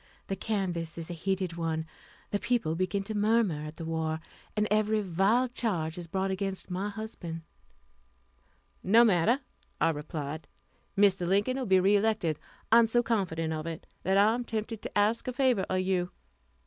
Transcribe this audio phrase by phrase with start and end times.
[0.29, 1.85] The canvass is a heated one,
[2.31, 4.19] the people begin to murmur at the war,
[4.57, 7.43] and every vile charge is brought against my husband."
[8.81, 9.41] "No matter,"
[9.79, 10.47] I replied,
[10.97, 11.27] "Mr.
[11.27, 12.39] Lincoln will be re elected.
[12.71, 15.81] I am so confident of it, that I am tempted to ask a favor of
[15.81, 16.09] you."